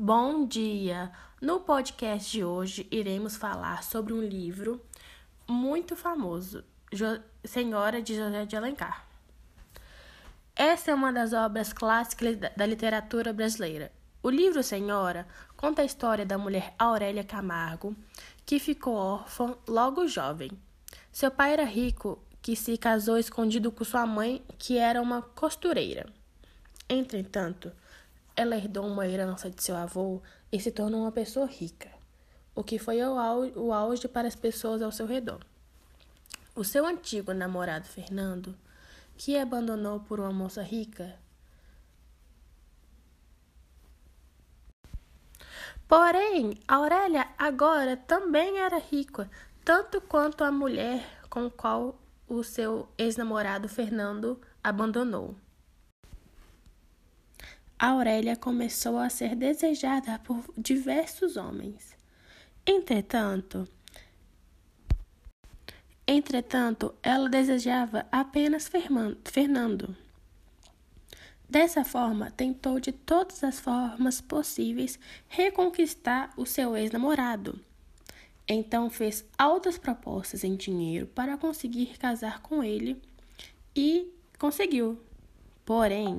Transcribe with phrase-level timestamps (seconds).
[0.00, 1.10] Bom dia!
[1.42, 4.80] No podcast de hoje iremos falar sobre um livro
[5.44, 9.04] muito famoso, jo Senhora de José de Alencar.
[10.54, 13.90] Essa é uma das obras clássicas da literatura brasileira.
[14.22, 15.26] O livro Senhora
[15.56, 17.96] conta a história da mulher Aurélia Camargo,
[18.46, 20.52] que ficou órfã logo jovem.
[21.10, 26.06] Seu pai era rico, que se casou escondido com sua mãe, que era uma costureira.
[26.88, 27.72] Entretanto,
[28.38, 31.90] ela herdou uma herança de seu avô e se tornou uma pessoa rica,
[32.54, 35.40] o que foi o auge para as pessoas ao seu redor.
[36.54, 38.56] O seu antigo namorado Fernando,
[39.16, 41.18] que abandonou por uma moça rica,
[45.88, 49.28] Porém, Aurélia agora também era rica,
[49.64, 51.98] tanto quanto a mulher com qual
[52.28, 55.34] o seu ex-namorado Fernando abandonou.
[57.78, 61.96] Aurélia começou a ser desejada por diversos homens.
[62.66, 63.68] Entretanto,
[66.06, 68.68] entretanto, ela desejava apenas
[69.24, 69.96] Fernando.
[71.48, 74.98] Dessa forma, tentou de todas as formas possíveis
[75.28, 77.58] reconquistar o seu ex-namorado.
[78.46, 83.00] Então fez altas propostas em dinheiro para conseguir casar com ele
[83.74, 85.00] e conseguiu.
[85.64, 86.16] Porém,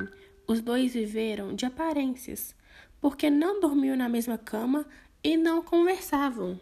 [0.50, 2.56] os dois viveram de aparências,
[3.00, 4.84] porque não dormiam na mesma cama
[5.24, 6.60] e não conversavam.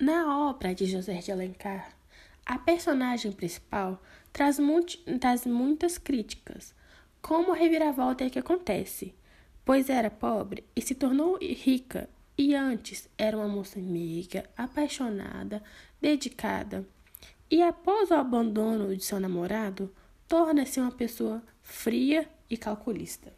[0.00, 1.96] Na obra de José de Alencar,
[2.44, 4.02] a personagem principal
[4.32, 4.58] traz,
[5.20, 6.74] traz muitas críticas,
[7.22, 9.14] como a reviravolta é que acontece,
[9.64, 15.62] pois era pobre e se tornou rica, e antes era uma moça amiga, apaixonada,
[16.00, 16.84] dedicada,
[17.48, 19.94] e após o abandono de seu namorado,
[20.30, 23.32] torna-se uma pessoa fria e calculista.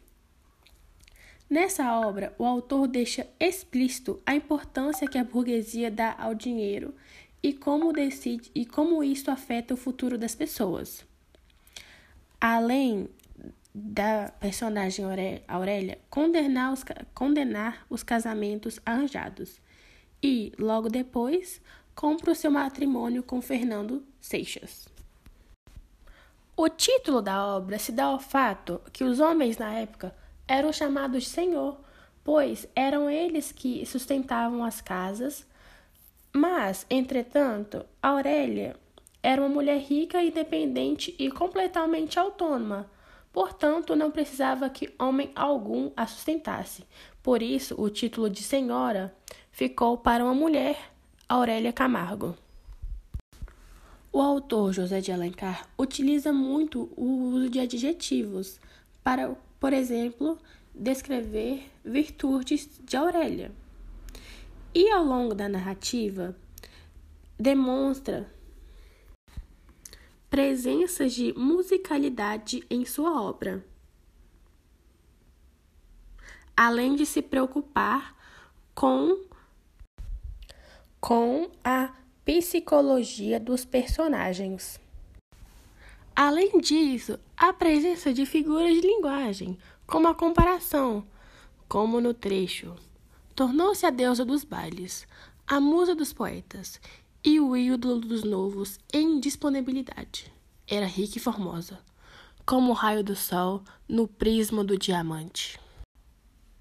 [1.49, 6.93] Nessa obra, o autor deixa explícito a importância que a burguesia dá ao dinheiro
[7.41, 11.03] e como decide e como isso afeta o futuro das pessoas.
[12.39, 13.09] Além
[13.73, 15.03] da personagem
[15.47, 19.59] Aurélia condenar os, condenar os casamentos arranjados
[20.21, 21.59] e, logo depois,
[21.95, 24.92] compra o seu matrimônio com Fernando Seixas.
[26.55, 30.15] O título da obra se dá ao fato que os homens na época
[30.47, 31.79] eram chamados senhor,
[32.23, 35.47] pois eram eles que sustentavam as casas.
[36.31, 38.75] Mas, entretanto, Aurélia
[39.23, 42.87] era uma mulher rica, independente e completamente autônoma.
[43.31, 46.85] Portanto, não precisava que homem algum a sustentasse.
[47.23, 49.11] Por isso, o título de senhora
[49.51, 50.77] ficou para uma mulher,
[51.27, 52.35] Aurélia Camargo.
[54.15, 58.59] O autor José de Alencar utiliza muito o uso de adjetivos
[59.03, 60.37] para, por exemplo,
[60.71, 63.51] descrever virtudes de Aurélia.
[64.71, 66.35] E ao longo da narrativa,
[67.39, 68.31] demonstra
[70.29, 73.65] presenças de musicalidade em sua obra.
[76.55, 78.15] Além de se preocupar
[78.75, 79.25] com,
[81.01, 84.79] com a psicologia dos personagens.
[86.15, 91.05] Além disso, a presença de figuras de linguagem, como a comparação,
[91.67, 92.75] como no trecho.
[93.35, 95.07] Tornou-se a deusa dos bailes,
[95.45, 96.79] a musa dos poetas
[97.25, 100.31] e o ídolo dos novos em disponibilidade.
[100.67, 101.79] Era rica e formosa,
[102.45, 105.59] como o raio do sol no prisma do diamante.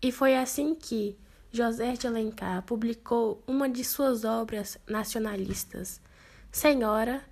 [0.01, 1.17] E foi assim que,
[1.53, 6.01] José de Alencar publicou uma de suas obras nacionalistas,
[6.51, 7.23] Senhora,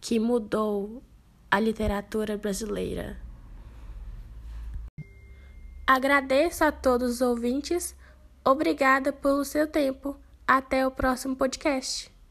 [0.00, 1.02] que mudou
[1.50, 3.20] a literatura brasileira.
[5.86, 7.94] Agradeço a todos os ouvintes,
[8.42, 10.16] obrigada pelo seu tempo.
[10.48, 12.15] Até o próximo podcast.